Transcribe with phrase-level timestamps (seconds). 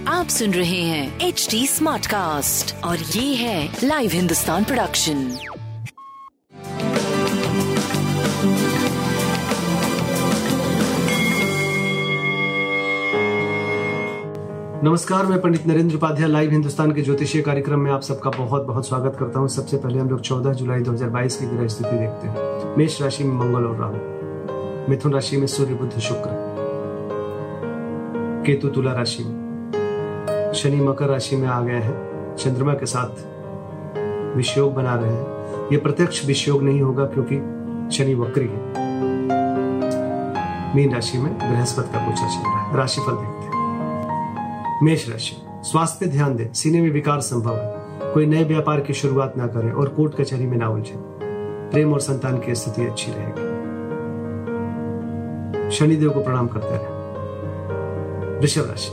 [0.08, 5.16] आप सुन रहे हैं एच डी स्मार्ट कास्ट और ये है लाइव हिंदुस्तान प्रोडक्शन
[14.84, 18.88] नमस्कार मैं पंडित नरेंद्र उपाध्याय लाइव हिंदुस्तान के ज्योतिषीय कार्यक्रम में आप सबका बहुत बहुत
[18.88, 22.76] स्वागत करता हूँ। सबसे पहले हम लोग 14 जुलाई 2022 की ग्रह स्थिति देखते हैं।
[22.78, 24.14] मेष राशि में मंगल और राहु।
[24.90, 26.53] मिथुन राशि में सूर्य बुद्ध शुक्र।
[28.46, 29.34] केतु तुला राशि में।
[30.56, 33.10] शनि मकर राशि में आ गए हैं। चंद्रमा के साथ
[34.38, 35.26] विषयोग बना रहे हैं।
[35.72, 37.36] ये प्रत्यक्ष विषयोग नहीं होगा क्योंकि
[37.98, 38.74] शनि वक्री है।
[40.76, 43.54] मीन राशि में बृहस्पति का पूछा चल रहा है। राशिफल देखते हैं।
[44.84, 47.84] मेष राशि, स्वास्थ्य ध्यान दें। सीने में विकार संभव है।
[48.14, 50.94] कोई नए व्यापार की शुरुआत ना करें और कोर्ट कचहरी में ना उलझे।
[51.72, 53.54] प्रेम और संतान की स्थिति अच्छी रहेगी।
[55.72, 56.93] शनिदेव को प्रणाम करते रहे।
[58.44, 58.92] वृषभ राशि।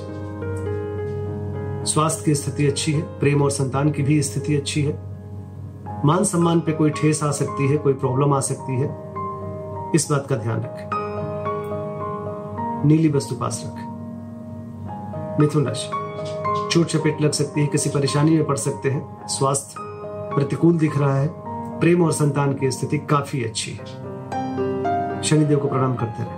[1.93, 4.93] स्वास्थ्य की स्थिति अच्छी है, प्रेम और संतान की भी स्थिति अच्छी है।
[6.05, 8.84] मान सम्मान पे कोई ठेस आ सकती है, कोई प्रॉब्लम आ सकती है।
[9.95, 10.91] इस बात का ध्यान रखें।
[12.89, 13.89] नीली वस्तु पास रखें।
[15.41, 15.91] मिथुन राशि।
[16.71, 19.75] चोट चपेट लग सकती है, किसी परेशानी में पड़ सकते हैं। स्वास्थ्य
[20.34, 21.31] प्रतिकूल दिख रहा है।
[21.81, 23.84] प्रेम और संतान की स्थिति काफ़ी अच्छी है।
[25.23, 26.34] शनिदेव को प्रणाम करते रहे।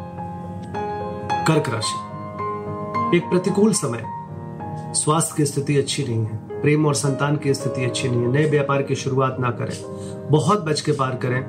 [1.44, 2.11] कर्क राशि।
[3.14, 4.05] एक प्रतिकूल समय।
[4.94, 8.50] स्वास्थ्य की स्थिति अच्छी नहीं है। प्रेम और संतान की स्थिति अच्छी नहीं है। नए
[8.50, 9.84] व्यापार की शुरुआत ना करें।
[10.30, 11.44] बहुत बच के पार करें।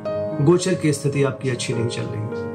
[0.45, 2.53] गोचर की स्थिति आपकी अच्छी नहीं चल रही है।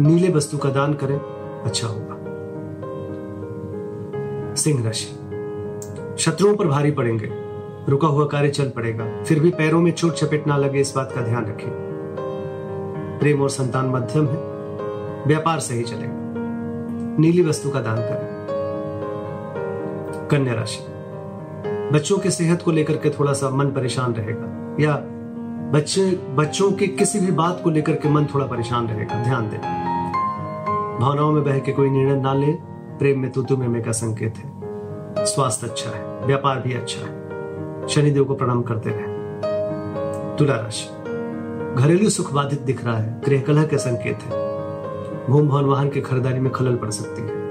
[0.00, 1.18] नीले वस्तु का दान करें।
[1.64, 2.14] अच्छा होगा।
[4.54, 5.06] सिंह राशि।
[6.18, 7.30] शत्रुओं पर भारी पड़ेंगे।
[7.88, 11.12] रुका हुआ कार्य चल पड़ेगा। फिर भी पैरों में चोट चपेट ना लगे, इस बात
[11.12, 11.70] का ध्यान रखें।
[13.20, 14.36] प्रेम और संतान मध्यम है।
[15.26, 16.24] व्यापार सही चलेगा।
[17.18, 18.44] नीली वस्तु का दान करें।
[20.30, 20.86] कन्या राशि।
[21.92, 25.00] बच्चों की सेहत को लेकर के थोड़ा सा मन परेशान रहेगा, या
[25.70, 29.60] बच्चे, बच्चों की किसी भी बात को लेकर के मन थोड़ा परेशान रहेगा। ध्यान दें।
[31.00, 32.52] भावनाओं में बह के कोई निर्णय ना ले।
[32.98, 34.52] प्रेम में, तुतु में का संकेत है।
[35.24, 37.24] स्वास्थ्य अच्छा है, व्यापार भी अच्छा है।
[37.88, 39.14] शनिदेव को प्रणाम करते रहे।
[40.36, 40.88] तुला राशि।
[41.82, 44.53] घरेलू सुख बाधित दिख रहा है। गृह कलह के संकेत है।
[45.30, 47.44] भूम भवन वाहन की खरीदारी में खलल पड़ सकती है।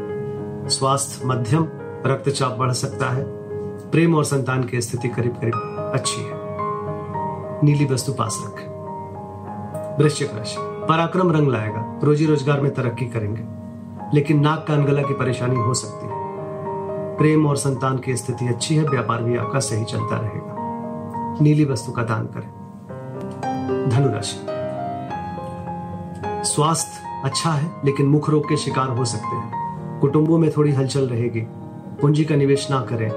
[0.70, 1.68] स्वास्थ्य, मध्यम,
[2.06, 3.24] रक्तचाप बढ़ सकता है।
[3.92, 5.54] प्रेम और संतान की स्थिति करीब करीब
[5.94, 6.32] अच्छी है।
[7.64, 8.74] नीली वस्तु पास रखें।
[10.04, 13.44] वृश्चिक राशि। पराक्रम रंग लाएगा। रोजी रोज़गार में तरक्की करेंगे।
[14.14, 16.14] लेकिन नाक कान गला की परेशानी हो सकती है।
[17.18, 20.54] प्रेम और संतान की स्थिति अच्छी है। व्यापार भी आपका सही चलता रहेगा।
[21.42, 22.50] नीली वस्तु का दान करें।
[23.90, 24.46] धनुराशि।
[26.50, 29.64] स्वास्थ्य अच्छा है, लेकिन मुख रोग के शिकार हो सकते हैं।
[30.00, 31.42] कुटुंबों में थोड़ी हलचल रहेगी।
[32.02, 33.12] पूंजी का निवेश ना करें।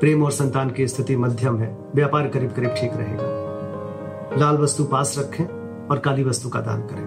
[0.00, 3.44] प्रेम और संतान की स्थिति मध्यम है। व्यापार करीब करीब ठीक रहेगा।
[4.38, 5.44] लाल वस्तु पास रखें
[5.88, 7.04] और काली वस्तु का दान करें।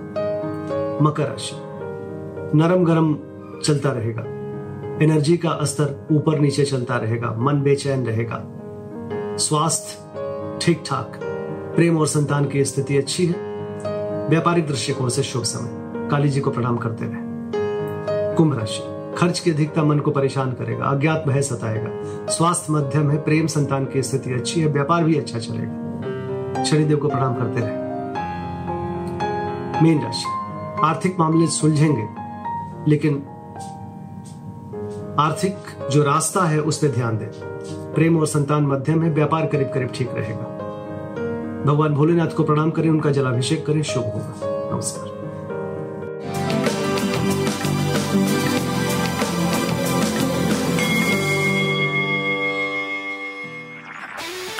[1.05, 1.55] मकर राशि।
[2.57, 3.17] नरम गरम
[3.63, 4.21] चलता रहेगा।
[5.05, 8.43] एनर्जी का स्तर ऊपर नीचे चलता रहेगा। मन बेचैन रहेगा।
[9.37, 10.07] स्वास्थ्य
[10.61, 11.19] ठीक ठाक
[11.75, 13.46] प्रेम और संतान की स्थिति अच्छी है।
[14.29, 15.69] व्यापारिक दृष्टिकोण से शुभ समय।
[16.09, 17.27] काली जी को प्रणाम करते रहे।
[18.35, 21.89] कुंभ राशि। खर्च की अधिकता मन को परेशान करेगा, अज्ञात भय सताएगा।
[22.27, 27.07] स्वास्थ्य मध्यम है, प्रेम संतान की स्थिति अच्छी है, व्यापार भी अच्छा चलेगा। शनिदेव को
[27.09, 27.87] प्रणाम करते रहे।
[29.81, 30.25] मीन राशि।
[30.83, 32.07] आर्थिक मामले सुलझेंगे,
[32.87, 33.23] लेकिन
[35.19, 35.57] आर्थिक
[35.91, 37.29] जो रास्ता है उस पर ध्यान दें।
[37.93, 40.66] प्रेम और संतान मध्यम है, व्यापार करीब करीब ठीक रहेगा।
[41.67, 45.15] भगवान भोलेनाथ को प्रणाम करें उनका जलाभिषेक करें शुभ होगा नमस्कार।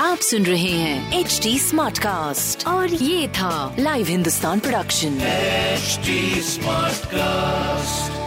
[0.08, 6.00] आप सुन रहे हैं एच डी स्मार्ट कास्ट और ये था live Hindustan production H
[6.46, 8.27] smart Smartcast.